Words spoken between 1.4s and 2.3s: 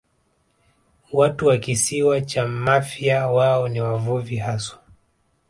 wa Kisiwa